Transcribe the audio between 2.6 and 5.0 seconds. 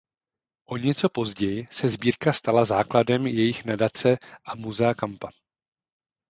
základem jejich nadace a Musea